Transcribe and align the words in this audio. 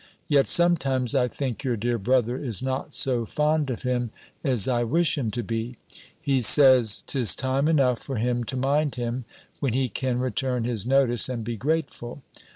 Yet 0.27 0.49
sometimes, 0.49 1.13
I 1.13 1.27
think 1.27 1.63
your 1.63 1.77
dear 1.77 1.99
brother 1.99 2.35
is 2.35 2.63
not 2.63 2.95
so 2.95 3.23
fond 3.23 3.69
of 3.69 3.83
him 3.83 4.09
as 4.43 4.67
I 4.67 4.83
wish 4.83 5.15
him 5.15 5.29
to 5.29 5.43
be. 5.43 5.77
He 6.19 6.41
says, 6.41 7.03
"'tis 7.05 7.35
time 7.35 7.67
enough 7.67 7.99
for 8.01 8.15
him 8.15 8.43
to 8.45 8.57
mind 8.57 8.95
him, 8.95 9.25
when 9.59 9.73
he 9.73 9.89
can 9.89 10.17
return 10.17 10.63
his 10.63 10.87
notice, 10.87 11.29
and 11.29 11.43
be 11.43 11.55
grateful!" 11.55 12.23